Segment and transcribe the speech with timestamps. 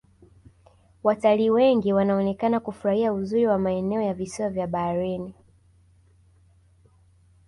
[1.03, 5.33] watalii wengi wanaonekana kufurahia uzuri wa maeneo ya visiwa vya baharini